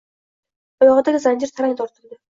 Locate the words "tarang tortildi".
1.59-2.19